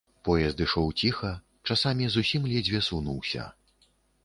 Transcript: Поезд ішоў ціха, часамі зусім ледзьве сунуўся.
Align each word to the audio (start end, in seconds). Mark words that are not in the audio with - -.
Поезд 0.27 0.61
ішоў 0.65 0.87
ціха, 1.01 1.31
часамі 1.69 2.09
зусім 2.15 2.49
ледзьве 2.55 2.83
сунуўся. 2.89 3.49